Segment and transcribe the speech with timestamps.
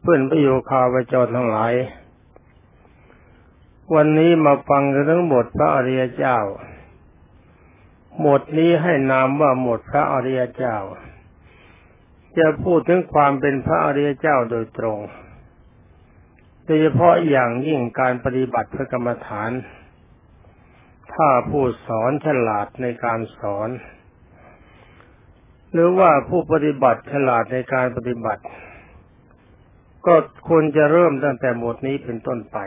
[0.00, 1.74] เพื่อนประโยคาวจรทั้งหลาย
[3.94, 6.38] วันนี้มาฟังกันทั้งหมดพระอริยเจ้า
[8.20, 10.76] หมดนี้ให้นามว่าหมดพระอริยเจ้า
[12.38, 14.98] จะพูดถึงความเป็นพระอริยเจ้าโดยตรง
[16.64, 19.50] โดยเฉพาะอย่างยิ่งการปฏิบัติพระกรรมฐาน
[21.14, 23.68] ถ้าผู้สอนฉลาดในการสอน
[25.72, 28.44] หรือว่าผู้ปฏิบัติฉลาดในการปฏิบัติ
[30.06, 30.14] ก็
[30.48, 32.58] ควรจะเริ่มตั้งแต่หมดนี้เป็นต้นไป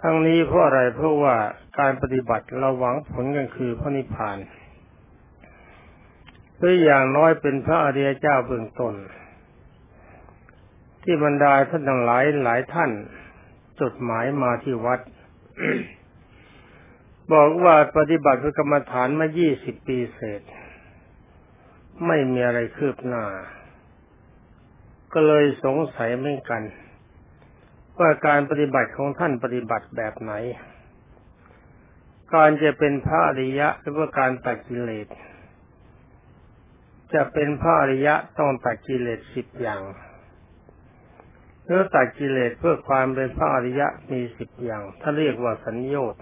[0.00, 1.36] ทั้งนี้เพราะอะไรเพราะว่า
[1.78, 4.38] การปฏิบัติเราหวังผลกันคือพระนิพพาน
[6.58, 8.94] หรืออย่างน้อยเป็นพระอริยเจ้าเบื้องต้น
[11.02, 12.90] ที่บรรดาท่านทั้งหลายหลายท่าน
[13.80, 15.00] จดหมายมาที่วัด
[17.32, 20.42] บอกว่าปฏิบัติพระกรรมฐานมายี่สิบปีเศษ
[22.06, 23.24] ไม่มีอะไรคืบหน้า
[25.12, 26.62] ก็เลยสงสัยเหมือนกัน
[27.98, 30.32] ว่าการปฏิบัติของท่านปฏิบัติแบบไหน
[32.34, 35.06] การจะเป็นพระอริยะหรือว่าการตัดกิเลส
[37.14, 39.82] จะเป็นพระอริยะต้องตัดกิเลสสิบอย่าง
[41.64, 46.20] เมื่อตัดกิเลสเพื่อความเป็นพระอริยะมีสิบอย่างถ้าเรียกว่าสัญญต์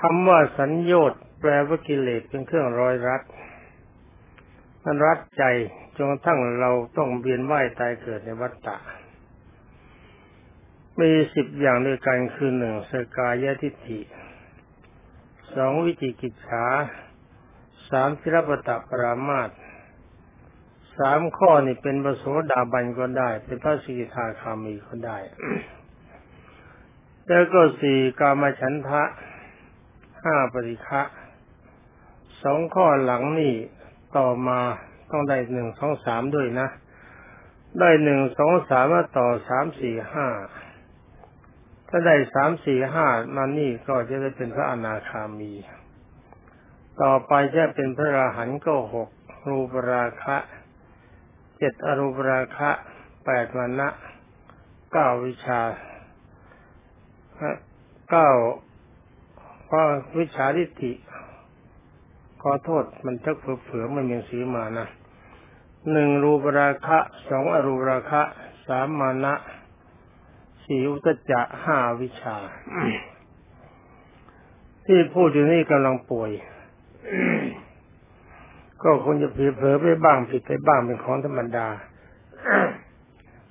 [0.00, 3.22] คำว่าสัญญต์แปลว่ากิเลสเป็นเครื่องร้อยรัด
[4.84, 5.44] มันรัดใจ
[5.96, 8.76] จนกระทั่งเราต้องเวียนว่ายตายเกิดในวัฏฏะ
[11.00, 14.00] มีสิบอย่างด้วยกันคือหนึ่งสกายทิฏฐิ
[15.54, 16.64] สองวิจิกิจฉา
[17.88, 19.50] สามทิรปตะปรามาต
[20.98, 25.18] สามข้อนี่เป็นปโสดาบันก็ได้ เป็นพระสิกขาคามีก็ได้
[27.26, 29.02] แล้วก็สี่กามฉันทะ
[30.22, 31.02] ห้าปริฆะ
[32.42, 33.54] สองข้อหลังนี่
[34.16, 34.60] ต่อมา
[35.10, 36.68] ต้องได้หนึ่งสองสามด้วยนะ
[37.80, 40.26] ได้หนึ่งสองสามมาต่อสามสี่ห้า
[41.88, 45.52] ถ้าได้สามสี่ห้ามานี่ก็จะได้เป็นพระอนาคามี
[47.02, 49.08] ต่อไปจะเป็นพระราหันก็หก
[49.48, 50.36] รูปราคะ
[51.58, 52.70] เจ็ดอรูปราคะ
[53.26, 53.88] แปดวันนะ
[54.92, 55.60] เก้าวิชา
[58.10, 58.30] เก้า
[60.18, 60.92] วิชาทิฏฐิ
[62.50, 64.86] อโทษมันทักเผื่อมันยังสีมานะ
[65.92, 66.98] หนึ่งรูปราคะ
[67.28, 68.22] สองอรูปราคะ
[68.66, 69.34] สามมานะ
[70.64, 72.36] สี่อุตจะห้าวิชา
[74.86, 76.30] ที่พูดอยู่นี่กำลังป่วย
[78.82, 81.68] ก็คงจะผิดเผลอไปบ้างผิดไปบ้างเป็นของธรรมดา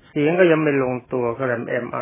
[0.06, 2.00] เสียงก็ยังไม่ลงตัวก็เลยเอ็มไอ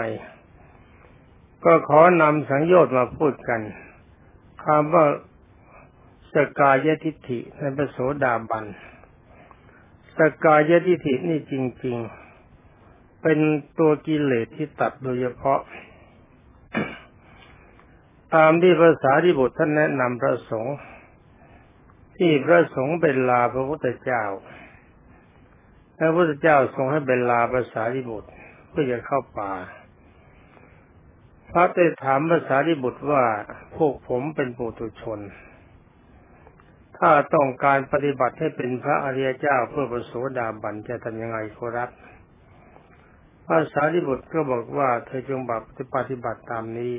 [1.65, 3.61] ก็ขอนำสังโยชน์มาพูดกัน
[4.65, 5.05] คำว่า
[6.35, 8.65] สกายทิฏฐิในพระโสดาบัน
[10.17, 11.97] สกายทิฏฐินี่จริง
[12.61, 13.39] ๆ เป็น
[13.79, 15.61] ตัวกิเลสที่ตัดโดยเฉพาะ
[18.35, 20.77] ตามที่ภาษาที่บุตรท่านแนะนำพระสงฆ์
[22.17, 24.25] ที่พระสงฆ์เป็นลาพระพุทธเจ้า
[25.99, 28.31] พระพุทธเจ้าทรงให้เป็นลาภาษาที่บุตร
[28.71, 29.53] เพื่อจะเข้าป่า
[31.51, 33.25] พระได้ถามภาษาดิบุตรว่า
[33.77, 35.21] พวกผมเป็นปุถุชน
[36.99, 41.91] ถ้าต้องการปฏิบัติให้เป็นพระอริยเจ้าเพื่อประโสดาบันจะทำยังไงขอรับ
[43.47, 45.59] ภาษาดิบุตรก็บอกว่าเธอจงบั
[45.97, 46.95] ปฏิบัติตามนี้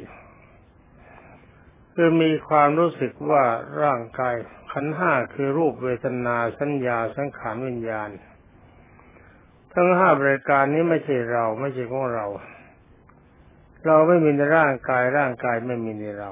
[1.93, 3.43] คือมีความรู้สึกว่า
[3.83, 4.35] ร่างกาย
[4.71, 8.09] ขันห้าคือรูปเวทนาสัญญาสังขารวิญญาณ
[9.73, 12.25] ทั้งห้าบริการนี้ไม่ใช่เราไม่ใช่ของเรา
[13.85, 16.31] เราไม่มีในร่างกายร่างกายไม่มีในเรา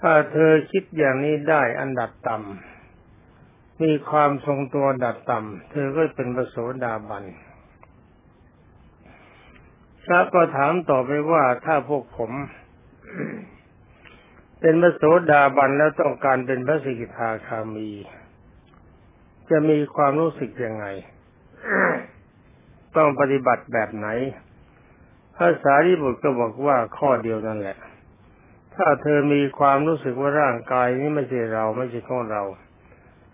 [0.00, 7.24] ถ้าเธอคิดอย่างนี้ได้อันดับต่ำมีความทรงตัวดับต่ำเธอก็เป็นประโสดาบัน
[10.04, 12.32] พระก็ถามต่อไปว่าถ้าพวกผม
[14.60, 17.90] เป็นพระโสดาบันแล้วต้องการเป็นพระสิกขาคามี
[19.50, 20.86] จะมีความรู้สึกยังไง
[22.96, 24.08] ต้องปฏิบัติแบบไหน
[25.36, 27.78] ภาษาที่บุตรก็บอกว่าข้อเดียวนั่นแหละ
[28.78, 32.42] ถ้าเธอมีความรู้สึกว่าร่างกายนี้ไม่ใช่เราไม่ใช่ของเรา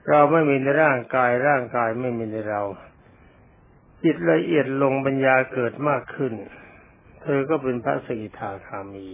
[0.08, 2.62] เราไม่มีในร่างกายร่างกายไม่มีในเรา
[4.02, 6.32] จิตละเอียดลงปัญญาเกิดมากขึ้น
[7.23, 9.06] เธอก็เป็นพระสกิทาคามี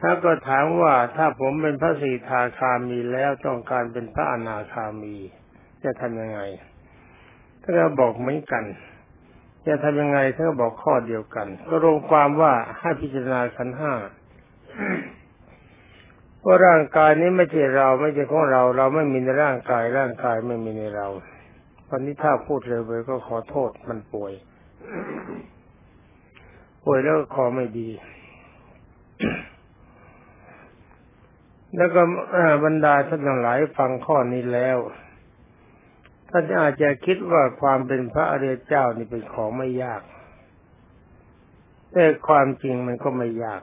[0.00, 5.16] ถ้าก็ถามว่าถ้าผมเป็นพระสีทาคามีแล้วต้องการเป็นพระอนาคามี
[5.84, 6.40] จะทำยังไง
[7.62, 8.64] ถ้าเราบอกเหมือนกัน
[9.66, 13.92] จะทำยังไงเธอบอกข้อเดียวกัน ก็รวมความว่าให้พิจารณาขันห้า
[16.44, 21.06] ว่าร่างกายนี้ไม่ใช่เราไม่ใช่ของเรา เราไม่มีในร่างกาย ร่างกายไม่มีในเรา
[21.88, 24.32] วันนี้ถ้าพูดเร็วไปก็ขอโทษมันป่วย
[26.84, 27.88] ป่วยแล้วคอไม่ดี
[31.76, 32.02] แล้วก็
[32.64, 34.78] บรรดาท่านทั้งหลายฟังข้อนี้แล้ว
[36.30, 40.02] ท่านอาจจะคิดว่าความเป็นพระอริยเจ้านี่เป็นของไม่ยาก
[41.92, 43.62] แต่ความจริงมันก็ไม่ยาก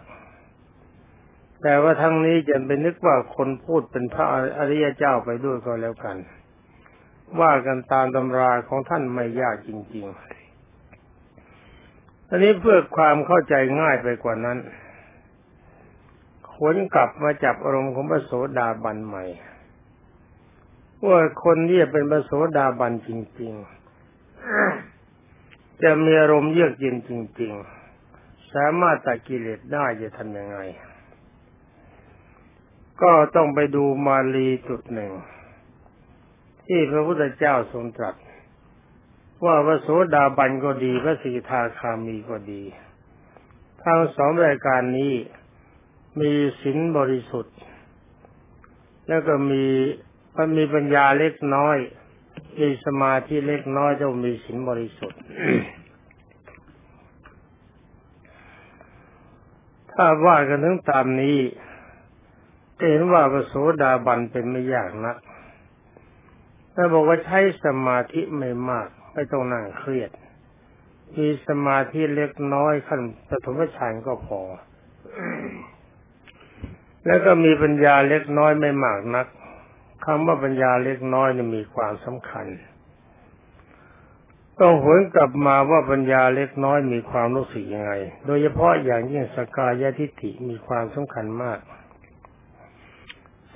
[1.64, 4.26] แต่ว่าทั้งนี้จะเป็นนึกว่าคนพูดเป็นพระ
[4.58, 6.18] อริยเจ้าไปด้วยก็แล้วกัน
[7.42, 14.58] ว่ากันตามตำราของท่านไม่ยากจริงๆอันนี้เพื่อความเข้าใจง่ายไปกว่านั้น
[16.52, 19.26] ขวนกลับมาจับอารมณ์ของพระโสดาบันใหม่
[21.08, 23.10] ว่าคนที่จะเป็นพระโสดาบันจ
[23.42, 27.12] ริงๆ จะมีอารมณ์เยือกเย็นจ
[27.42, 27.54] ริง
[28.04, 30.60] ๆ สามารถตัดกิเลสได้จะทำยังไง
[33.02, 35.12] ก็ต้องไปดูมาลีจุดหนึ่ง
[36.66, 38.16] ที่พระพุทธเจ้าทรงตรัส
[39.46, 42.64] ว่าพระโสดาบันก็ดีพระสีทาคามีก็ดี
[43.84, 45.14] ทั้งสองรายการนี้
[46.22, 46.32] มี
[46.62, 47.58] ศีลบริสุทธิ์
[49.08, 49.66] แล้วก็มี
[50.38, 51.78] มันมีปัญญาเล็กน้อย
[52.60, 55.20] มีสมาธิเล็กน้อยจะมีศีลบริสุทธิ์
[59.92, 61.38] ถ้าว่ากันถึงตามนี้
[62.90, 65.18] เห็นว่าพระโสดาบันเป็นไม่ยากนัก
[66.76, 70.12] ถ้าบอกว่าใช้สมาธิไม่มาก ไม่ต้องนั่งเครียด
[71.18, 74.42] มีสมาธิเล็กน้อยขั้นปฐมฌานก็พอ
[77.06, 79.28] แล้วก็มีปัญญาเล็กน้อยไม่มากนัก
[80.06, 82.48] คำว่าปัญญาเล็กน้อยนี่มีความสำคัญ
[84.60, 87.92] ต้องหวนกลับมาว่าปัญญาเล็กน้อยมีความรู้สึกยังไง
[88.26, 91.60] โดยเฉพาะอย่างยิ่งสกายทิฏฐิมีความสำคัญมาก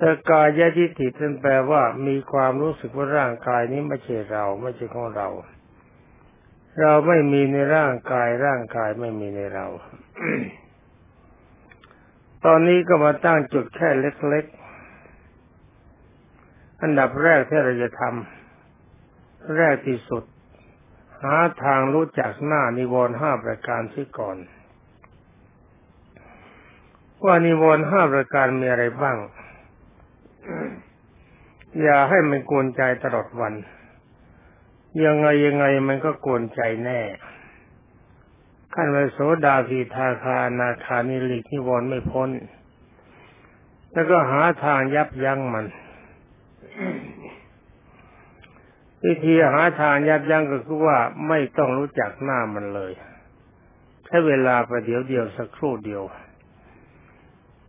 [0.02, 5.28] สกายทิฏฐิเป็นแปลว่ามีความรู้สึกว่าร่างกายนี้ไม่ใช่เราไม่ใช่ของเรา
[6.82, 9.66] เราไม่มีในร่างกายร่างกายไม่มีในเรา
[12.46, 20.24] ตอนนี้ก็มาตั้งจุดแค่เล็กๆ อันดับแรกที่เราจะทำแรกที่สุด
[21.24, 24.38] หาทางรู้จักหน้านิวรณ์ห้าประการที่ก่อน
[27.24, 29.18] ว่านิวรณ์ห้าประการมีอะไรบ้าง
[31.82, 33.54] อย่าให้มันกวนใจตลอดวัน
[35.06, 37.02] ยังไงยังไงมันก็กวนใจแน่
[38.74, 42.30] ขั้นไปโสดาพีทาคานาคานิลิกนิวรไม่พ้น
[43.92, 45.66] แล้วก็หาทางยับยั้งมัน
[49.06, 50.98] วิธีหาทางยับยั้งก็คือว่า
[51.28, 52.94] ไม่ต้องรู้จักหน้ามันเลย
[54.06, 56.04] ใช้เวลาไปเดี๋ยวเดียวสักครู่เดียว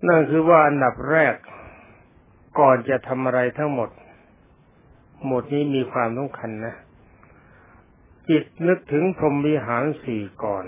[0.06, 1.34] นั่นคือว่าอันดับแรก
[2.58, 3.90] ก่อนจะทำอะไรทั้งหมด
[5.26, 6.74] หมดนี้มีความสำคัญนะ
[8.28, 10.64] จิตนึกถึงพรหมวิหารสี่ก่อน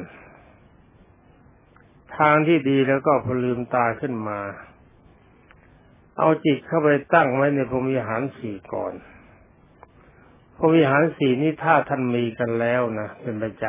[2.17, 4.41] ทางที่ดีแล้วก็พลืมตาขึ้นมา
[6.19, 8.95] เอาจิตเข้าไปตั้งไว้ในพรหมวิหารสี่ก่อน
[10.57, 13.65] พรหมวิหารสี่นี้ถ้าท่านมีกันแล้วนะเป็นประจ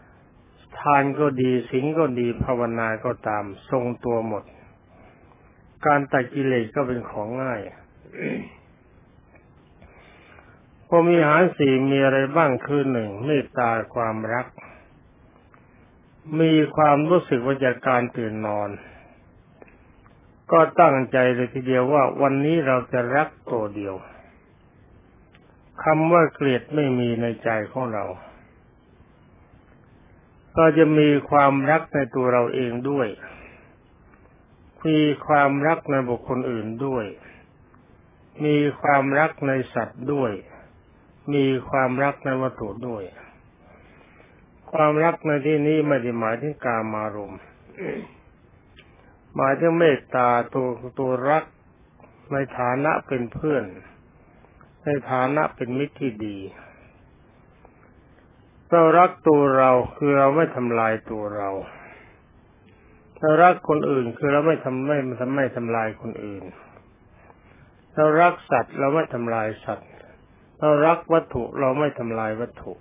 [0.00, 4.44] ำทานก็ดีสิงก็ดีภาวนาก็ตาม ทรงตัวหมด
[5.86, 7.60] การตัดกิเลสก็เป็นของง่าย
[10.88, 14.46] พรหมวิหารสี่มีอะไรบ้างคือหนึ่งเมตตาความรัก
[16.40, 18.70] มีความรู้สึกว่าจากการตื่นนอน
[20.52, 23.94] ก็ตั้งใจเลยทีเดียวว่าวันนี้เราจะรักตัวเดียว
[25.84, 28.04] คำว่าเกลียดไม่มีในใจของเรา
[30.56, 33.08] ก็จะมีความรักในตัวเราเองด้วย
[34.86, 37.06] มีความรักในบุคคลอื่นด้วย
[38.44, 40.32] มีความรักในสัตว์ด้วย
[41.34, 43.02] มีความรักในวัตถุด้วย
[44.72, 47.34] ความรักในที่นี้ไม่ได้หมายถึงการมารม
[49.36, 50.68] หมายถึงเมตตาตัว
[50.98, 51.44] ตัวรัก
[52.32, 53.64] ในฐานะเป็นเพื่อน
[54.84, 56.38] ในฐานะเป็นมิตรที่ดี
[58.68, 61.50] เรารักตัวเราคือเราไม่ทำลายตัวเรา
[63.20, 66.44] เรารักคนอื่นคือเราไม่ทำไม่ทำไม่ทำลายคนอื่น
[67.94, 69.88] เรารักสัตว์เราไม่ทำลายสัตว์
[70.60, 72.72] เรารักวัตถุเราไม่ทำลายวัตถุ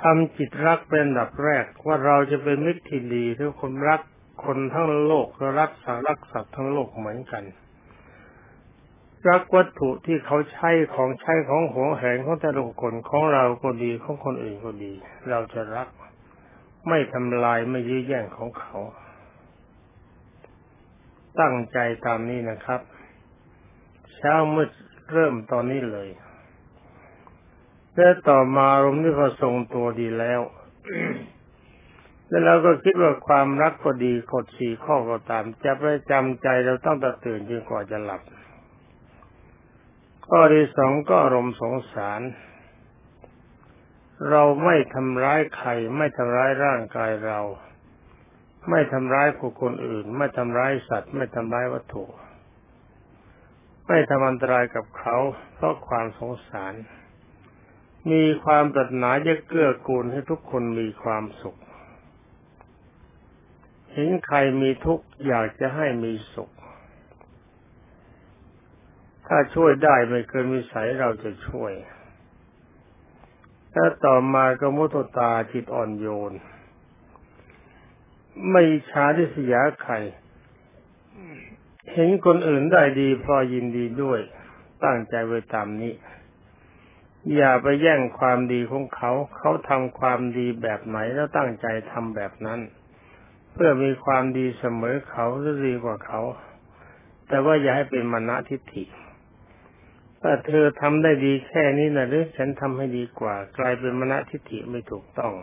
[0.00, 4.00] ทำจิตรักเป็นดับแรกว่าเราจะเป็นมิตรที่ดีทุกคนรัก
[4.44, 7.44] คนทั้งโลกก็รักสัตว์รักสัตว์ทั้งโลกเหมือนกัน
[9.28, 14.92] รักวัตถุที่เขาใช้ของใช้ของหัวแหงของแต่ละคนของเราก็ดีของคนอื่นก็ดี
[15.30, 15.88] เราจะรัก
[16.88, 18.76] ไม่ทำลายไม่ยื้อแย่งของเขา
[21.40, 22.80] ตั้งใจตามนี้นะครับ
[24.14, 24.70] เช้ามืด
[25.12, 26.08] เริ่มตอนนี้เลย
[27.96, 30.40] แล้วต่อมาอารมณ์ที่พอทรงตัวดีแล้ว
[32.28, 38.22] แล้วเราก็คิดว่าความรักก็ดีกดสี่ข้อก็ตาม จะประจำใจเราต้องตตื่นจนกว่าจะหลับ
[40.26, 42.20] ข้อที่สองก็อารมณ์สงสาร
[44.30, 47.40] เราไม่ทำร้ายใครไม่ทำร้ายร่างกายเรา
[48.70, 52.04] ไม่ทำร้ายผู้คนอื่น ไม่ทำร้ายสัตว์ ไม่ทำร้ายวัตถุ
[53.88, 55.16] ไม่ทำอันตรายกับเขา
[55.54, 56.74] เพราะความสงสาร
[58.10, 61.58] มีความปรารถนาจะเกื้อกูลให้ทุกคนมีความสุข
[63.92, 66.50] เห็นใครมีทุกข์อยากจะให้มีสุข
[69.26, 71.72] ถ้าช่วยได้ไม่เกินวิสัยเราจะช่วย
[73.74, 76.32] ถ้าต่อมาก็มุตตาจิตอ่อนโยน
[78.50, 79.94] ไม่ช้าที่เสียใคร
[81.92, 84.20] เห็นคนอื่นได้ดีพอยินดีด้วย
[84.84, 85.92] ตั้งใจไว้ตามนี้
[87.36, 92.60] อย่าไปแย่งความดีของเขา เขาทำความดีแบบไหนแล้วตั้งใจทำแบบนั้น
[93.52, 96.20] เพื่อมีความดีเสมอเขาหรือดีกว่าเขา
[97.28, 98.84] แต่ว่าอย่าให้เป็นมณฑิฐิ
[100.22, 105.34] ถ้าเธอทำได้ดีแค่นี้นะหรือฉันทำให้ดีกว่า กลายเป็นมณฑิฐิไม่ถูกต้อง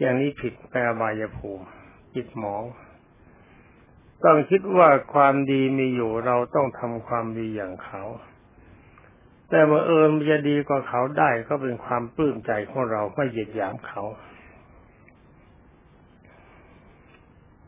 [0.00, 1.66] อย่างนี้ผิดแปลบายภูมิ
[2.14, 2.64] จิตหมอง
[4.24, 8.02] ต้องคิดว่าความดีมีอยู่เราต้องทำความดีอย่างเขา
[9.48, 14.02] แต่บังเอิญจะดีกว่าเขาได้ก็เป็นความปลื้มใจของเราไม่เหยียดหยามเขา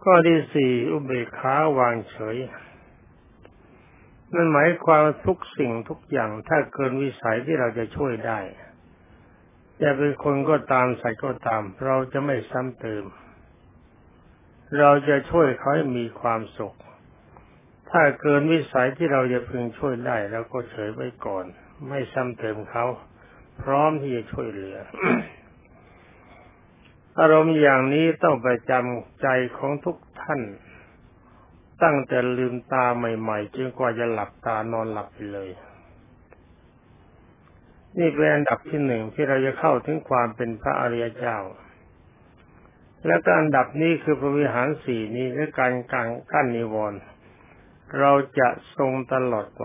[0.02, 2.36] ข้อที่สี่อุเบกขาวางเฉย
[4.34, 8.40] นั่นหมายความทุกสิ่งทุกอย่างถ้าเกินวิสัยที่เราจะช่วยได้
[9.82, 13.04] จะเป็นคนก็ตามใส่ก็ตาม เราจะไม่ซ้ำเติม
[14.78, 16.76] เราจะช่วยเขาให้มีความสุข
[17.90, 21.44] ถ้าเกินวิสัยที่เราจะพึงช่วยได้เราก็เฉยไว้ก่อน
[21.88, 22.86] ไม่ซ้ำเติมเขา
[23.62, 24.76] พร้อมที่จะช่วยเหลือ
[27.18, 30.40] อารมณ์อย่างนี้ต้องประจำใจของทุกท่าน
[31.82, 35.50] ตั้งแต่ลืมตาใหม่ๆจนกว่าจะหลับตานอนหลับไปเลย
[37.98, 41.38] นี่เป็นอันดับที่หนึ่งที่เราจะเข้าถึงความเป็นพระอริยเจ้า
[43.06, 47.00] และการอันดับนี้คือพระวิหารสี่นี้และการกังกั้นนิวรณ์
[47.98, 49.64] เราจะทรงตลอดไป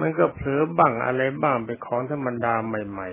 [0.00, 3.08] มันก็เผลอบ้างอะไรบ้างเป็นของธรรมดาใหม่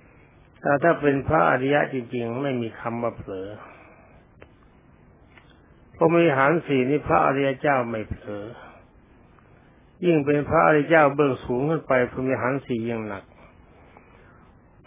[0.00, 3.48] ๆ แต่ถ้าเป็นพระอริยะจริงๆ ไม่มีคำว่าเผลอ
[6.02, 8.44] ระมีหารสีนี้พระอริยเจ้าไม่เผลอ
[10.04, 13.24] ยิ่งเป็นพระอริยเจ้าเบื้องสูงขึ้นไปพระมีหารสียิ่งหนัก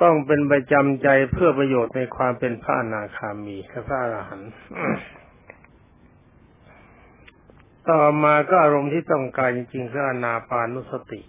[0.01, 4.51] ต้องเป็นประจำใจเพื่อประโยชน์ในความเป็นพระอนาคามีและพระอรหันต์
[7.89, 11.21] ต่อมาก็อารมณ์ที่ต้องการจริงๆคืออนาปานุสติ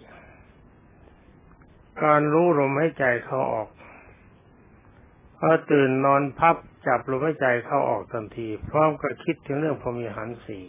[2.03, 3.67] การรู้ลมให้ใจเข้าออก
[5.39, 6.55] พอตื่นนอนพับ
[6.87, 10.65] จับลมให้ใจเข้าออกทันที พร้อมกับคิดถึงเรื่องพรมีหันสี่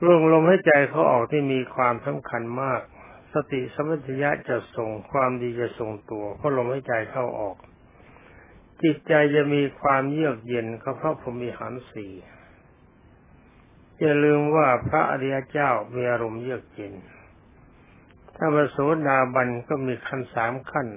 [0.00, 2.80] เรื่องลมให้ใจเขาออกที่มีความสำคัญมาก
[3.34, 7.56] สติสมัชยะจะส่งความดีจะส่งตัวเพราะลมให้ใจเข้าออก
[8.82, 12.12] จิตใจจะมีความเยือกเย็นก็เพราะพรมีหันสี่
[14.00, 16.94] อย่าลืมว่าพระอริยเจ้ามีอารมณ์เยือกเย็น
[18.36, 20.88] ถ้ามาโสดาบันก็มีขั้นสามขั้น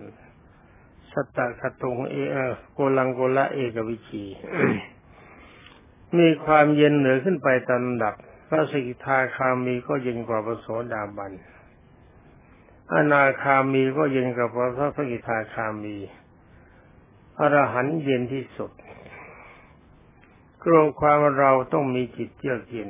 [1.13, 2.15] สตคตุงเอ
[2.73, 4.23] โกลังโกละเอกวิชี
[6.17, 8.15] มีความเย็นเหนือขึ้นไปตามดับ
[8.47, 11.31] พระสกิทาคามีก็เย็นกว่าพระโสดาบัน
[12.93, 15.97] อนาคามีก็เย็นกว่าพระสกิทาคามี
[17.39, 18.71] อรหันเย็นที่สุด
[20.63, 22.89] กลัวความเราต้องมีจิตเยือกเย็น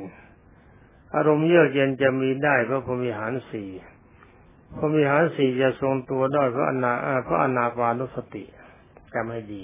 [1.16, 3.70] อารมณ์เยือกเย็นจะมีได้เพราะพรมิหารสี่
[4.78, 8.44] พรมิหารสี่จะทรงตัวได้เพราะอนาเพราะอนาปานุสติ
[9.14, 9.64] จำให้ดี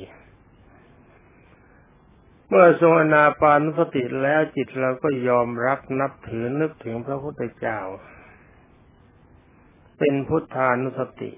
[2.48, 7.80] เมื่อทรงอนาปานุสติแล้วจิตเราก็ยอมรับนับถือนึกถึงพระพุทธเจ้า
[9.98, 11.32] เป็นพุทธานุสติ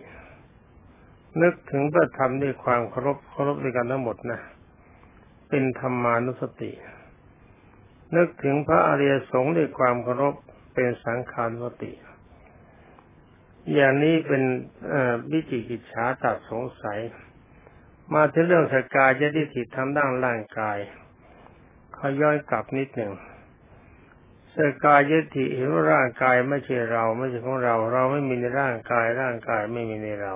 [1.42, 4.40] นึกถึงพระธรรมด้วยความเคารพเคารพด้วยกันทั้งหมดนะ
[5.50, 6.72] เป็นธรรมานุสติ
[8.16, 10.36] นึกถึงพระอริยสงฆ์ด้วยความเคารพ
[10.74, 11.92] เป็นสังขานุสติ
[13.74, 14.44] อย่างนี้เป็น
[15.32, 17.00] วิจิกิจฉาตัดสงสัย
[18.14, 20.78] มาถึงเรื่องสกายจะได้ถิทำด้านร่างกาย
[21.94, 23.14] เขาย้อนกลับนิดหนึ่ง
[24.56, 30.34] สกายยติเห็นว่าร่างกายไม่ใช่เรา ไม่ใช่ของเรา เราไม่มีในร่างกาย ร่างกายไม่มีในเรา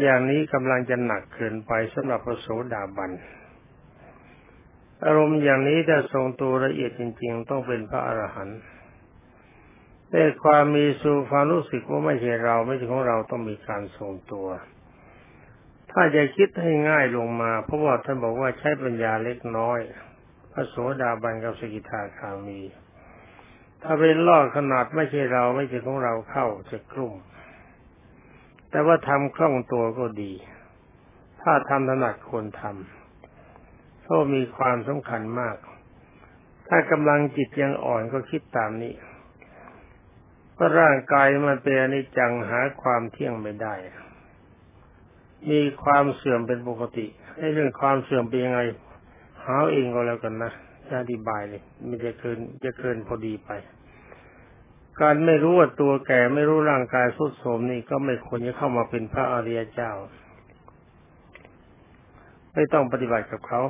[0.00, 3.10] อย่างนี้กำลังจะหนักเกินไปสำหรับพระโสดาบัน
[5.04, 8.60] อารมณ์อย่างนี้ถ้าทรงตัวละเอียดจริง ๆ ต้องเป็นพระอรหันต์
[10.10, 14.48] แต่ความมีสู่ความรู้สึกว่าไม่ใช่เราไม่ใช่ของเราต้องมีการทรงตัว
[15.92, 19.78] ถ้าจะคิดให้ง่ายลงมา เพราะว่าท่านบอกว่าใช้ปัญญาเล็กน้อย
[20.52, 22.60] พระโสดาบันกับสกิทาคามี
[23.82, 27.14] ถ้าเป็นลอขนาดไม่ใช่เราไม่ใช่ของเราเข้าจะกลุ่ม
[28.70, 30.32] แต่ว่าทำคล่องตัวก็ดี
[31.42, 35.56] ถ้าทำถนัดควรทำเพราะมีความสำคัญมาก
[36.68, 38.94] ถ้ากำลังจิตยังอ่อนก็คิดตามนี้
[40.60, 43.74] พราะร่างกายมันเป็นอนิจจังหาความเที่ยงไม่ได้
[45.50, 48.60] มีความเสื่อมเป็นปกติให้เรื่องความเสื่อมเป็นยังไง
[49.44, 50.52] หาเองก็แล้วกันนะ
[50.88, 53.50] จะอธิบายเลยมันจะเกินจะเกินพอดีไป
[55.00, 59.92] การไม่รู้ว่าตัวแก่ไม่รู้ร่างกายสุดโทมนี่ก็ไม่ควรจะเข้ามาเป็นพระอริยเจ้า
[62.54, 63.60] ไม่ต้องปฏิบัติกับเขา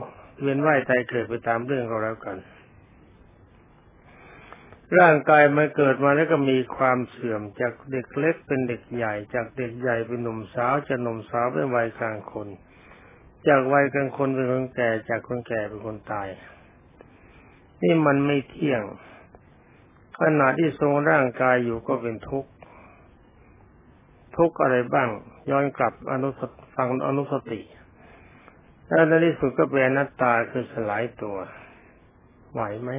[0.40, 2.36] เวียนว่ายตายเกิดไปตามเรื่องก็แล้วกัน
[4.98, 12.48] ร่างกายมันเกิดมาแล้วก็มีความเสื่อมจากเด็กเล็กเป็นเด็กใหญ่ จากเด็กใหญ่เป็นหนุ่มสาวจากหนุ่มสาวเป็นวัยกลางคน
[13.48, 16.28] จากวัยกลางคนเป็นคนแก่จากคนแก่เป็นคนตาย
[17.82, 18.82] นี่มันไม่เที่ยง
[20.20, 22.50] ขณะที่ทรงร่างกายอยู่ก็เป็นทุกข์
[24.36, 25.08] ทุกข์อะไรบ้าง
[25.50, 26.40] ย้อนกลับอนุส
[26.74, 27.60] ฟังอนุสติ
[28.88, 31.36] แล้วในที่สุดก็เป็นนัตตาคือสลายตัว
[32.52, 32.90] ไหวไหม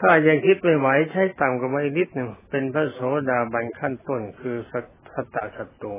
[0.00, 4.80] ถ้ายังคิดไม่ไหวใช้ต่ำกว่าอีกนิดหนึ่งเป็นพระโสดาบันขั้นต้นคือสั
[5.24, 5.94] ตตสัตตู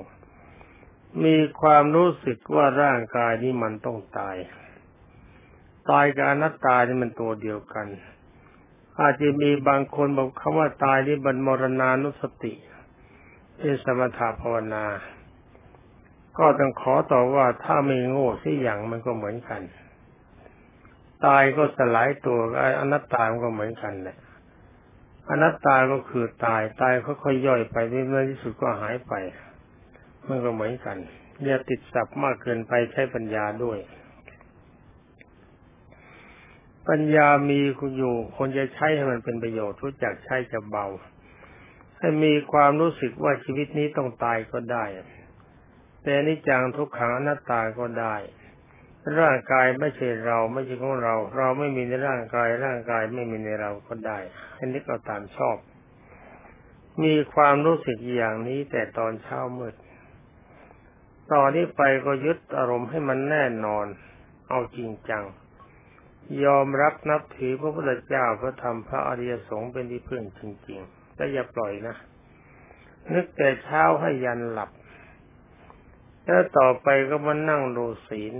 [1.24, 4.36] มีความรู้สึกว่าร่างกายนี้มันต้องตาย
[5.90, 7.88] ตายกับอนัตตานี่มันตัวเดียวกัน
[9.00, 12.54] อาจจะมีบางคนบอกคำว่าตายนี่บรรมรณานุสติ
[13.58, 14.86] เป็นสมถะภาวนา
[16.38, 19.62] ก็ต้องขอต่อว่าถ้าไม่โง่สิอย่างมันก็เหมือนกัน
[21.26, 22.40] ตายก็สลายตัว
[22.80, 24.18] อนัตตาก็เหมือนกันแหละ
[25.30, 29.14] อนัตตาก็คือตายตายค่อยๆย่อยไปในที่สุดก็หายไป
[30.28, 30.98] มันก็เหมือนกัน
[31.46, 33.80] อย่าติดสับมากเกินไปใช้ปัญญาด้วย
[36.90, 40.86] ปัญญามีคุณอยู่คนจะใช้ให้มันเป็นประโยชน์รู้จักใช้จะเบา
[42.00, 44.86] ให้มีความรู้สึกว่าชีวิตนี้ต้องตายก็ได้
[46.04, 48.16] แต่นิจังทุกขังอนัตตาก็ได้
[49.20, 54.20] ร่างกายไม่ใช่เราไม่ใช่ของเรา เราไม่มีในร่างกาย ร่างกายไม่มีในเราก็ได้
[54.58, 55.58] อันนี้ก็ตามชอบ
[57.04, 59.76] มีความรู้สึกอย่างนี้แต่ตอนเช้ามืด
[61.32, 63.86] ตอนนี้ไปก็ยึดอารมณ์ให้มันแน่นอน
[64.50, 65.24] เอาจริงจัง
[66.46, 71.96] ยอมรับนับถือพระพุทธเจ้าพระธรรมพระอริยสงฆ์เป็นที่พึ่งจริงๆแต่อย่าปล่อยนะ
[73.14, 74.70] นึกแต่เช้าให้ยันหลับ
[76.26, 78.34] แล้วต่อไปก็มานั่งดูศีล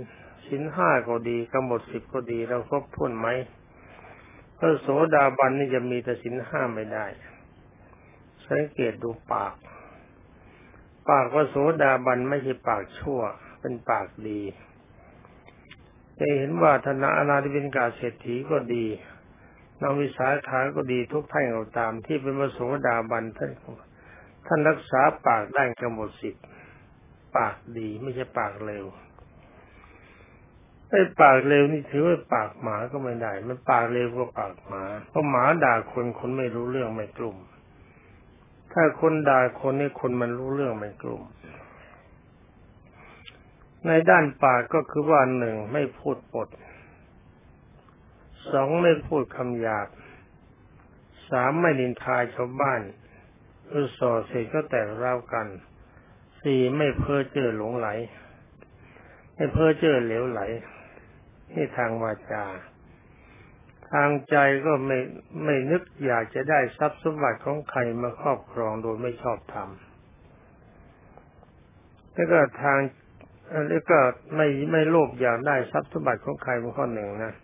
[0.48, 3.28] สินห้าก็ดีกำหนดสิบก็ดีเราครบถ้วนไหม
[4.58, 7.06] พระโสดาบันนี่จะมีแต่สินห้าไม่ได้
[8.46, 9.54] สังเกตดูปาก
[11.08, 13.20] ปากพระโสดาบันไม่ใช่ปากชั่ว
[13.60, 14.40] เป็นปากดี
[16.18, 18.86] จะเห็นว่าธนาอนาธิบินกาเศรษฐีก็ดี
[19.80, 23.50] นางวิสาขาก็ดีทุกท่านเราตาม ที่เป็นพระโสดาบันท่าน
[24.46, 26.34] ท่านรักษาปากได้กำหนดสิบ
[27.36, 28.84] ปากดีไม่ใช่ปากเร็ว
[30.94, 37.36] ไอ้ปากเร็วนี่ถือว่าปากหมาก็ไม่ได้ มันปากเร็วก็ปากหมา เพราะหมาด่าคนคนไม่รู้เรื่องไม่กลุ่ม
[38.72, 41.22] ถ้าคนด่าคนนี่คนมันรู้เรื่องไม่กลุ่ม
[43.86, 46.48] ในด้านปากก็คือว่าหนึ่งไม่พูดปด
[48.52, 49.88] สองไม่พูดคำหยาบ
[51.30, 52.80] สามไม่นินทายชาวบ้าน
[53.72, 55.46] อือส่อเสร็จก็แตกร้าวกัน
[56.40, 57.88] สี่ไม่เพ้อเจ้อหลงไหล
[59.34, 60.40] ไม่เพ้อเจ้อเหลวไหล
[61.54, 62.44] นี่ทางวาจา
[63.92, 64.36] ทางใจ
[64.66, 64.98] ก็ไม่
[65.44, 69.68] ไม่นึกอยากจะได้ทรัพย์สมบัติของใครมาครอบครองโดยไม่ชอบธรรม
[72.14, 72.78] แล้วก็ทาง
[73.68, 73.98] แล้วก็
[74.36, 77.34] ไม่ไม่โลภอยากได้ทรัพย์สมบัติของใครเป็นข้อหนึ่งนะ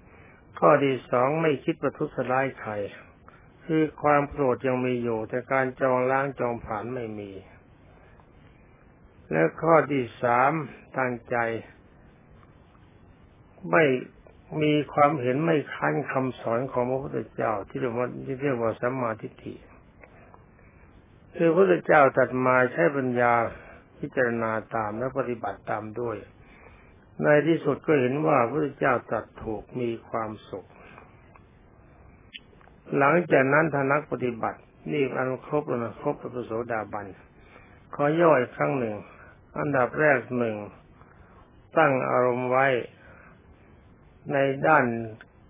[0.60, 2.72] ข้อที่สองไม่คิดประทุษร้ายใคร
[3.64, 7.30] คือความโกรธยังมีอยู่ แต่การจองล้างจองผ่านไม่มี
[9.30, 10.52] และข้อที่สาม
[10.98, 11.36] ตั้งใจ
[13.70, 13.84] ไม่
[14.62, 19.54] มีความเห็นไม่คั้นคำสอนของพระพุทธเจ้า ที่เรียกว่าที่เรียกว่าสัมมาทิฏฐิ
[21.36, 23.32] คือพระพุทธเจ้าตัดมาใช้ปัญญา
[23.98, 26.16] พิจารณาตามและปฏิบัติตามด้วย
[27.22, 30.66] ในที่สุดก็เห็นว่าพระพุทธเจ้าตัดถูกมีความสุข
[32.98, 34.60] หลังจากนั้นทนักปฏิบัติ
[34.92, 37.06] นี่อันครบแล้วนะครบพระโสดาบัน
[37.94, 38.96] ขอย่อยครั้งหนึ่ง
[39.58, 40.56] อันดับแรกหนึ่ง
[41.78, 42.66] ตั้งอารมณ์ไว้
[44.32, 44.84] ในด้าน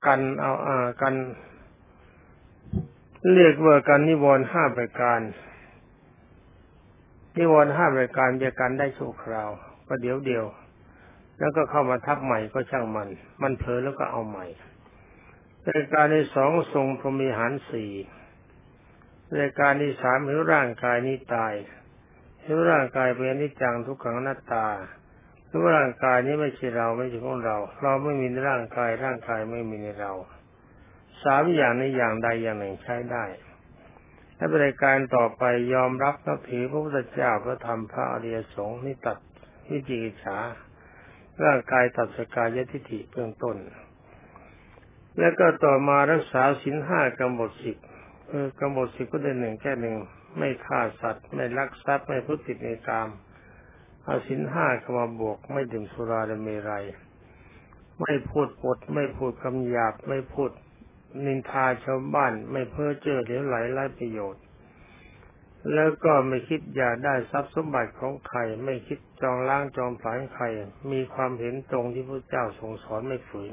[0.06, 1.14] กันเอาอากัน
[3.34, 5.20] เรียกว่ากันนิวรณ์ห้าประการ
[7.38, 9.50] นิวรณ์ห้าประการจะกันได้ชั่วคราว
[9.88, 10.44] ก็เดี๋ยวเดียว
[11.38, 13.08] แล้วก็เข้ามาทับใหม่ก็ช่างมัน
[13.42, 14.46] มันเผลอแล้วก็เอาใหม่
[15.70, 17.90] รายการที่สองทรงพรมีหารสี่
[19.38, 21.54] รายการที่สามเห็นร่างกายนี้ตาย
[22.42, 24.66] เห็นร่างกายเป็นนิจังทุกขังหน้าตา
[25.50, 30.12] เห็นร่างกายนี้ไม่ใช่เราไม่ใช่ของเรา เราไม่มีในร่างกาย ร่างกายไม่มีในเรา
[31.24, 33.24] สามอย่างในอย่างใดอย่างหนึ่งใช้ได้
[34.36, 35.42] และบริการต่อไป
[35.74, 39.18] ยอมรับนับถือพระพุทธเจ้าพระธรรมพระอริยสงฆ์นี่ตัด
[39.70, 40.38] วิจิกิจฉา
[41.44, 43.56] ร่างกายตัดสกายทิฏฐิเบื้องต้น
[45.18, 47.76] แล้วก็ต่อมารักษาสินห้ากำหนดสิบ
[48.28, 49.96] เออกำหนดสิบก็ได้หนึ่งแค่หนึ่ง
[50.38, 53.08] ไม่ฆ่าสัตว์ ไม่ลักทรัพย์ไม่พูดติดในกาม
[54.10, 56.84] เอาสินห้าเข้ามาบวก ไม่ดื่มสุราและเมรัย
[58.00, 60.50] ไม่พูดปด ไม่พูดคำหยาบ ไม่พูด
[61.24, 64.42] นินทาชาวบ้าน ไม่เพ้อเจ้อเหลวไหลไร้ประโยชน์
[65.74, 70.44] แล้วก็ไม่คิดอยากได้ทรัพย์สมบัติของใคร ไม่คิดจองล้างจองผลาญใคร
[70.92, 73.52] มีความเห็นตรงที่พระเจ้าทรงสอนไม่ฝืน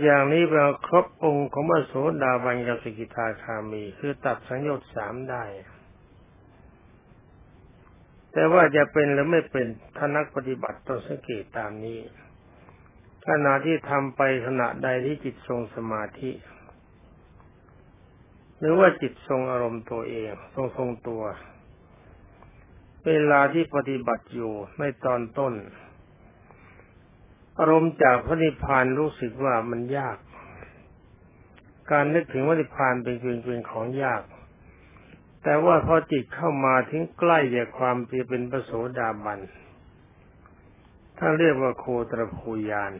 [0.00, 5.44] อย่างนี้เราครบองค์ของพระโสดาบันกับสกิทาคามี คือตัดสังโยชน์สามได้
[8.38, 12.00] แต่ว่าจะเป็นหรือไม่เป็นท่านักปฏิบัติต้องสังเกตตามนี้
[13.28, 16.30] ขณะที่ทำไปขณะใดที่จิตทรงสมาธิ
[18.58, 21.22] หรือว่าจิตทรงอารมณ์ตัวเอง ทรงทรงตัว
[23.06, 25.54] เวลาที่ปฏิบัติอยู่ในตอนต้น
[27.58, 30.18] อารมณ์จากพระนิพพานรู้สึกว่ามันยาก
[31.90, 34.22] การนึกถึงพระนิพพานเป็นเป็นเป็นของยาก
[35.50, 39.40] แต่ว่าพอจิตเข้ามาถึงใกล้จากความที่เป็นพระโสดาบัน
[41.18, 42.92] ถ้าเรียกว่าโคตรภูยาน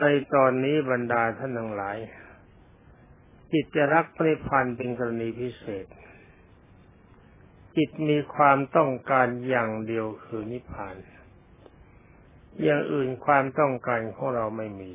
[0.00, 0.04] ใน
[0.34, 1.96] ตอนนี้บรรดาท่านทั้งหลาย
[3.52, 5.86] จิตจะรักพระนิพพานเป็นกรณีพิเศษ
[7.76, 10.96] จิตมีความต้องการอย่างเดียวคือนิพพาน
[12.62, 14.92] อย่างอื่นความต้องการของเราไม่มี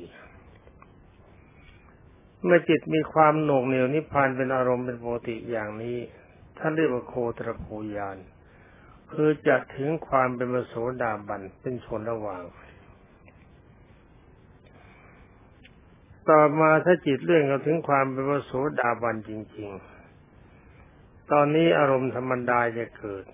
[2.44, 5.98] เมื่อจิตมีความหน่วงเหนียวนิพพานเป็นอารมณ์เป็นปกติอย่างนี้
[6.58, 8.16] ท่านเรียกว่าโคตรภูยาน
[9.12, 12.42] คือจะถึงความเป็นมโสดาบันเป็นชนระหว่าง
[16.28, 19.70] ต่อมาถ้าจิตเรื่องเราถึงความเป็นมโสดาบันจริง
[20.50, 23.24] ๆ ตอนนี้อารมณ์ธรรมดาจะเกิด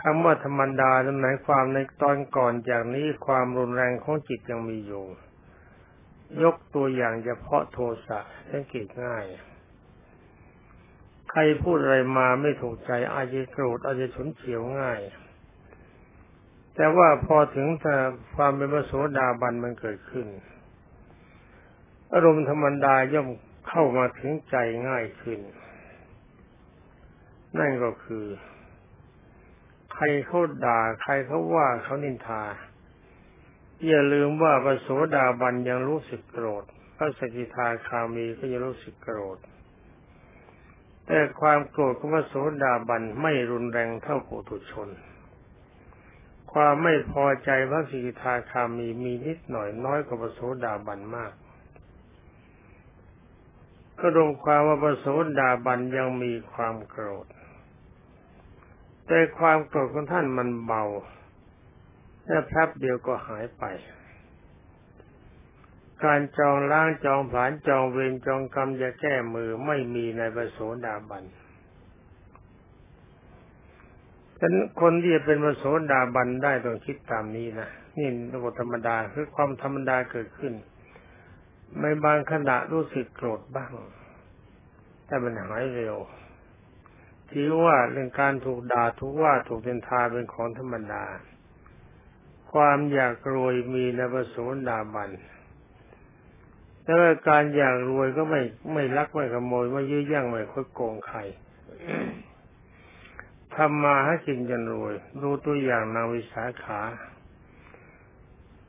[0.00, 0.90] คำว่าธรรมดา
[1.20, 5.04] หมายความในตอนก่อนจากนี้ความรุนแรงของจิตยังมีอยู่
[6.44, 9.24] ยกตัวอย่างเฉพาะโทสะสังเกตง่าย
[11.30, 15.00] ใครพูดอะไรมาไม่ถูกใจอาจจะโกรธอาจจะฉุนเฉียวง่าย
[16.74, 17.96] แต่ว่าพอถึงแต่
[18.34, 20.26] ความเป็นมโสดาบันมันเกิดขึ้น
[22.12, 23.28] อารมณ์ธรรมดาย่อม
[23.68, 24.56] เข้ามาถึงใจ
[24.88, 25.40] ง่ายขึ้น
[27.58, 28.26] นั่นก็คือ
[29.94, 32.42] ใครเขาด่า ใครเขาว่าเขานินทา
[33.86, 36.64] อย่าลืมว่าพระโสดาบันยังรู้สึกโกรธ
[36.96, 39.38] พระสกิทาคามีก็ยังรู้สึกโกรธ
[41.06, 44.88] แต่ความโกรธของพระโสดาบันไม่รุนแรงเท่าปุถุชน
[46.52, 51.32] ความไม่พอใจพระสิกขาคามีมีนิดหน่อยน้อยกว่าพระโสดาบันมาก
[53.98, 55.06] ก็รวมความว่าพระโส
[55.40, 57.26] ดาบันยังมีความโกรธ
[59.06, 60.84] แต่ความโกรธของท่านมันเบา
[62.30, 63.64] และแป๊บเดียวก็หายไป
[66.04, 71.24] การจองล้างจองผานจองเวรจองกรรมจะแก้มือไม่มีในประโสดาบัน
[74.38, 80.52] ฉะนั้นคนที่จะเป็นประโสดาบันได้ต้องคิดตามนี้นะนี่ระบบธรรมดาคือความธรรมดาเกิดขึ้น
[81.78, 83.72] ไม่บางขณะรู้สึกโกรธบ้าง
[85.06, 85.96] แต่มันหายเร็ว
[87.32, 91.04] ถือว่าเรื่องการถูกด่าถูกว่าถูกเทนทาเป็นของธรรมดา
[92.52, 94.36] ความอยากรวยมีในประโส
[94.68, 95.10] ดาบัน
[96.84, 98.40] แต่ว่าการอยากรวยก็ไม่
[98.72, 101.18] ไม่ลักไม่ขโมยไม่ยื้อแย่งไม่คดโกงใคร
[103.54, 106.80] ทำมาให้กินจนรวยดูตัวอย่างนางวิสาขา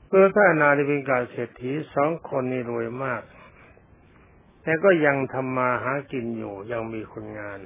[0.07, 3.21] เพื่อถ้านาดิเป็นการเศรษฐีสองคนนี้รวยมาก
[4.63, 7.59] แต่ก็ยังทำมาหากินอยู่ยังมีคนงาน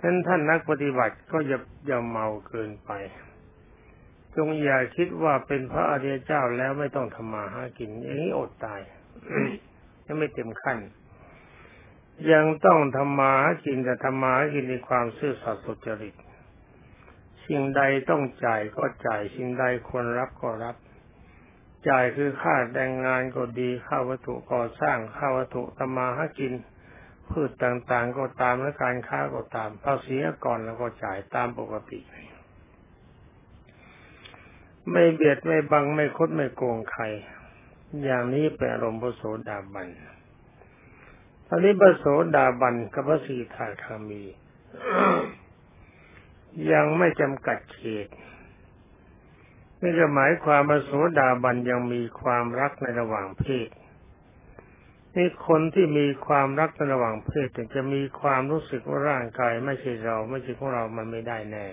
[0.00, 2.90] ฉะนั้นท่านนักปฏิบัติก็อย่าอย่าเมาเกินไป
[4.36, 8.80] จงอย่าคิดว่าเป็นพระอริยเจ้าแล้วไม่ต้องทำมาหากินอย่างนี้อดตาย
[10.06, 10.78] ยังไม่เต็มขั้น
[12.32, 16.14] ยังต้องทำมาหากินแต่ทำมาหากินในความซื่อสัตย์สุจริต
[17.46, 20.76] สิ่งใดต้องจ่ายก็จ่ายสิ่งใดควรรับก็รับ
[21.88, 26.52] จ่ายคือค่าแรงงานก็ดีค่าวัตถุก่อสร้างค่าวัตถุตมาหากิน
[27.30, 32.00] พืชต่างๆก็ตามและการค้าก็ตามภาษีก่อนแล้วก็จ่ายตามปกติ
[34.90, 37.04] ไม่เบียดไม่บังไม่คดไม่โกงใคร
[38.04, 39.88] อย่างนี้เป็นอารมณ์พระโสดาบัน
[41.46, 42.04] ตอนนี้พระโส
[42.36, 44.22] ดาบันกับพระสีทาคามี
[46.72, 48.08] ยังไม่จำกัดเขต
[49.82, 53.68] นี่ก็หมายความพระโสดาบันยังมีความรักในระหว่างเพศ
[55.14, 61.66] นี่คนที่มีความรักในระหว่างเพศแต่จะมีความรู้สึกว่าร่างกายไม่ใช่เรา ไม่ใช่ของเรามันไม่ได้แน่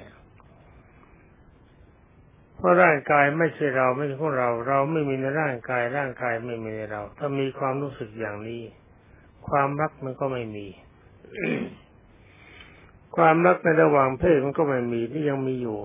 [2.61, 8.61] เพราะร่างกายไม่ใช่เราไม่ใช่ของเรา เราไม่มีในร่างกาย ร่างกายไม่มีในเรา ถ้ามีความรู้สึกอย่างนี้
[9.47, 10.67] ความรักมันก็ไม่มี
[13.15, 15.79] ความรักในระหว่างเพศมันก็ไม่มีที่ยังมีอยู่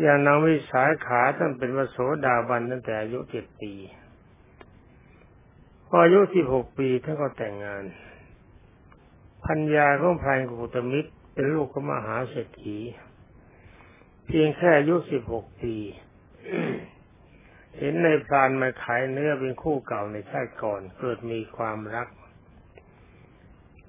[0.00, 3.72] อย่างนางวิสาขาท่านเป็นวโสดาบันตั้งแต่อายุเจ็ดปี
[5.86, 7.84] พออายุสิบหกปีท่านก็แต่งงาน
[9.46, 12.78] พัญญาของพรานกุตมิตรเป็นลูกของมหาเศรษฐี
[14.26, 15.74] เพียงแค่อายุสิบหกปี
[17.78, 22.08] เห็นในพรานมาขายเนื้อเป็นคู่เก่าในชาติก่อน เกิดมีความรัก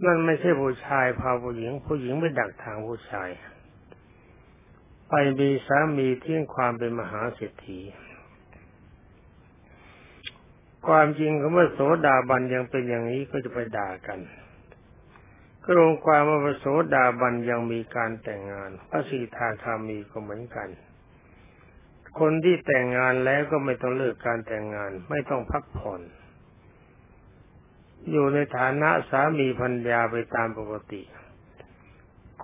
[0.05, 3.29] นั่นไม่ใช่ผู้ชายพาผู้หญิง ผู้หญิงไปดักทางผู้ชาย
[5.09, 7.79] ไปมีสามีเที่ยงความเป็นมหาเศรษฐี
[10.87, 14.19] ความจริงคำว่าโสดาบันยังเป็นอย่างนี้ก็จะไปด่ากัน
[15.69, 20.69] ก็ลงความว่าโสดาบันยังมีการแต่งงาน พระสีทาคามีก็เหมือนกัน
[22.19, 26.01] คนที่แต่งงานแล้วก็ไม่ต้องเลิกการแต่งงาน ไม่ต้องพักผ่อน
[28.11, 31.01] อยู่ในฐานะสามีพัญญาไปตามปกติ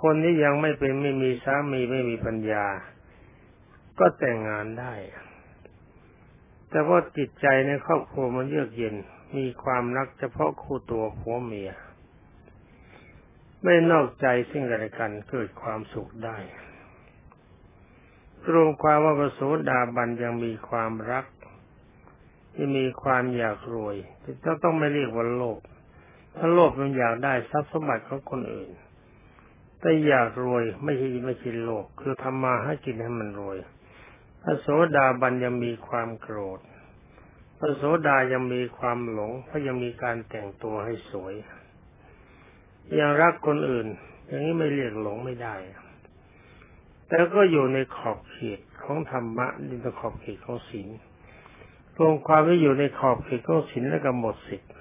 [0.02, 2.66] คนที่ยังไม่เป็นไม่มีสามีไม่มีพัญญา
[4.00, 4.94] ก็แต่งงานได้
[6.70, 8.96] แต่ว่าจิตใจในครอบครัวมันเยือกเย็น
[9.38, 11.72] มีความรักเฉพาะคู่ตัวผัวเมีย
[13.64, 16.38] ไม่นอกใจซึ่งกันและกันเกิดความสุขได้
[18.52, 21.26] รวมความว่าประโสดาบันยังมีความรัก
[22.54, 23.96] ที่มีความอยากรวย
[24.46, 25.60] จะต้องไม่เรียกว่าโลภ
[26.36, 28.70] ถ้าโลภมันอยากได้ทรัพย์สมบัติของคนอื่น
[29.80, 33.58] แต่อยากรวยไม่ใช่ไม่ใช่โลภคือทำมาให้กินให้มันรวย
[34.42, 36.60] พระโสดาบันยังมีความโกรธ
[37.58, 41.34] พระโสดายังมีความหลงเพราะยังมีการแต่งตัวให้สวย
[43.00, 43.88] ยังรักคนอื่น
[44.28, 45.56] อย่างนี้ไม่เรียกหลงไม่ได้
[47.08, 50.88] แต่ก็อยู่ในขอบเขตของธรรมะในขอบเขตของศีล
[51.98, 54.72] รวมความที่อยู่ในขอบเขตของศีลและก็หมดสิทธิ์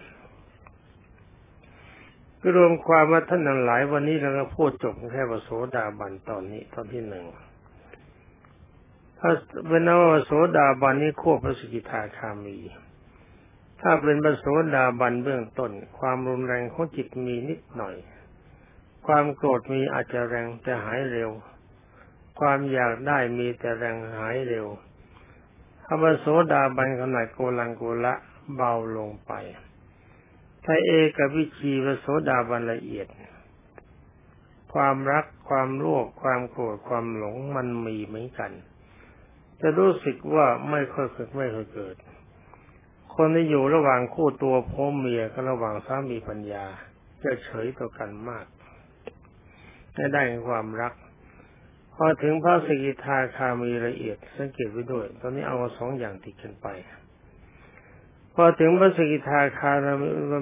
[2.56, 7.26] รวมความว่าท่านนั้นหลาย วันนี้เราก็พูดจบแค่วโสดาบันตอนนี้ตอนที่หนึ่ง
[9.18, 9.30] ถ้า
[9.68, 12.58] เป็นว่าโสดาบันนี้ควบพระสกิทาคามี
[13.82, 17.96] ถ้าเป็นพระโสดาบันเบื้องต้น ความรุนแรงของจิตมีนิดหน่อย
[19.06, 21.30] ความโกรธมีอาจจะแรงแต่หายเร็ว
[22.40, 24.66] ความอยากได้มีแต่แรงหายเร็ว
[25.84, 28.14] คำว่าโสดาบันขนาดโกลังโกละ
[28.54, 29.32] เบาลงไป
[30.64, 33.06] ถ้าเอกวิชีวโสดาบันละเอียด
[34.72, 38.52] ความรักความโลภความโกรธความหลงมันมีเหมือนกัน
[39.60, 41.96] จะรู้สึกว่าไม่ค่อยเกิดไม่ค่อยเกิด
[43.14, 46.64] คนที่อยู่ระหว่างคู่ตัวพ่อเมียกับระหว่างสามีปัญญา
[47.22, 48.46] จะเฉยต่อกันมาก
[49.94, 50.94] ได้ได้ความรัก
[51.94, 56.68] พอถึงพระสกิทาคามีละเอียดสังเกตไว้ด้วย ตอนนี้เอาสองอย่างติดกันไป
[58.34, 59.72] พอถึงพระสกิทาคา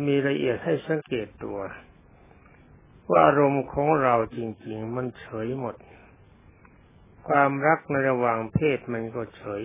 [0.09, 1.59] มีละเอียดให้สังเกตตัว
[3.09, 5.77] ว่าอารมณ์ของเราจริง ๆ มันเฉยหมด
[7.29, 9.63] ความรักในระหว่างเพศมันก็เฉย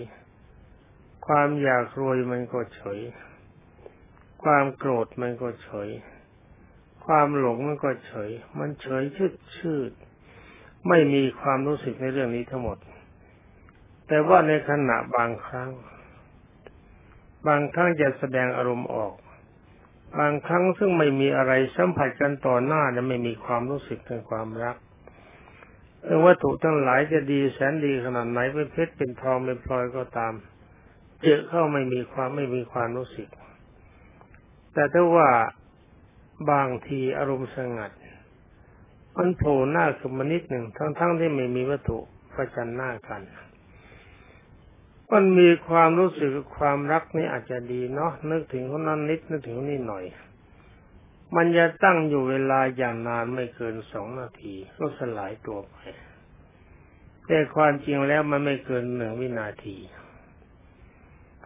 [1.28, 3.00] ความอยากรวยมันก็เฉย
[4.44, 5.90] ความโกรธมันก็เฉย
[7.06, 9.92] ความหลงมันก็เฉย มันเฉยชืดชืด
[10.90, 12.78] ไม่มีความรู้สึกในเรื่องนี้ทั้งหมด
[14.08, 15.70] แต่ว่าในขณะบางครั้ง
[17.48, 19.14] บางครั้งจะแสดงอารมณ์ออก
[20.20, 24.76] บางครั้งซึ่งไม่มีอะไรสัมผัสกันต่อหน้าจะไม่มีความรู้สึกถึงความรัก
[26.04, 30.34] เรื่องวัตถุทั้งหลายจะดีแสนดีขนาดไหนเป็นเพชรเป็นทองเป็นพลอยก็ตาม
[31.22, 33.30] เจอเข้าไม่มีความไม่มีความรู้สึก
[34.74, 35.30] แต่ถ้าว่า
[36.52, 37.92] บางทีอารมณ์สงัด
[39.18, 41.98] มันโผล่หน้าขึ้นมานิดหนึ่งทั้งๆทที่ไม่มีวัตถุ
[42.34, 43.22] ประจันหน้ากัน
[45.12, 50.06] มันมีความรู้สึกความรักนี่อาจจะดีเนาะนึกถึงคนนั้นนิดนึกถึงนี่หน่อย
[51.36, 55.76] มันจะตั้งอยู่เวลาอย่างนานไม่เกินสองนาทีก็สลายตัวไป
[57.28, 59.78] แต่ความจริงแล้วมันไม่เกินหนึ่งวินาที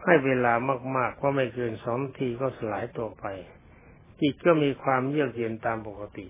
[0.04, 0.52] ให้เวลา
[0.96, 3.24] มากๆเพราะไม่เกินสองทีก็สลายตัวไป
[4.20, 6.26] จิตก็มีความเยือกเย็นตามปกติ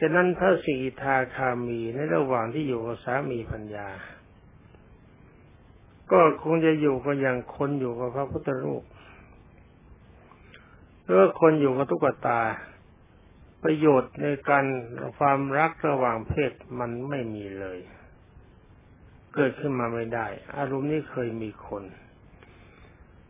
[0.00, 3.88] ฉะนั้นพระสีทาคามีในระหว่างที่อยู่กับสามีพัญญา
[6.12, 8.84] ก็คงจะอยู่ก็อย่างคนอยู่กับพระพุทธรูป
[11.02, 12.40] หรือว่าคนอยู่กับตุ๊กตา
[13.62, 14.64] ประโยชน์ในการ
[15.18, 17.78] ความรักระหว่างเพศมันไม่มีเลย
[19.34, 20.26] เกิดขึ้นมาไม่ได้
[20.56, 21.84] อารมณ์นี้เคยมีคน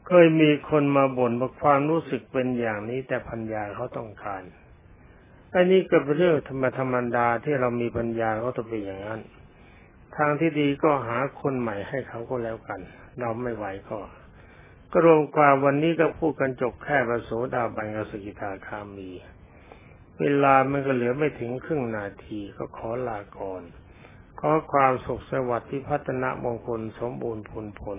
[0.06, 4.42] เคยมีคนมาบ่นว่าความรู้สึกเป็นอย่างนี้ แต่พัญญาเขาต้องการ
[5.54, 9.20] อันนี้ก็เป็นเรื่องธรรมธรรมดาที่เรามีปัญญาเขาต้องเป็นอย่างนั้น
[10.16, 12.80] ทางที่ดีก็หาคนใหม่ให้เขาก็แล้วกัน
[13.20, 14.00] เราไม่ไหวก็
[14.92, 19.10] ก็รวมความวันนี้ก็พูดกันจบแค่ประโสดาบันกสกิทาคามี
[20.20, 23.62] เวลามันก็เหลือไม่ถึงครึ่งนาทีก็ขอลาก่อน
[24.40, 27.98] ขอความสุขสวัสดิ์ที่พัฒนามงคลสมบูรณ์ผลผล